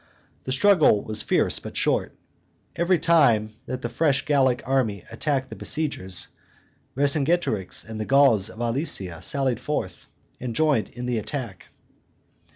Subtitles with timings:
[0.45, 2.17] The struggle was fierce, but short.
[2.75, 6.29] Every time that the fresh Gallic army attacked the besiegers,
[6.97, 10.07] Vercingetorix and the Gauls of Alesia sallied forth,
[10.39, 11.67] and joined in the attack.